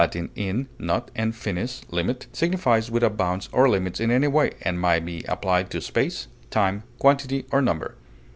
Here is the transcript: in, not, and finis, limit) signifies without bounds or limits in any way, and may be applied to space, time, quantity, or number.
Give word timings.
in, 0.33 0.67
not, 0.79 1.11
and 1.15 1.35
finis, 1.35 1.83
limit) 1.91 2.25
signifies 2.33 2.89
without 2.89 3.15
bounds 3.17 3.47
or 3.51 3.69
limits 3.69 3.99
in 3.99 4.09
any 4.09 4.27
way, 4.27 4.49
and 4.63 4.81
may 4.81 4.99
be 4.99 5.23
applied 5.27 5.69
to 5.69 5.79
space, 5.79 6.27
time, 6.49 6.81
quantity, 6.97 7.45
or 7.51 7.61
number. 7.61 7.93